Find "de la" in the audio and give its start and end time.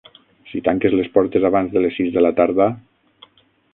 2.17-2.33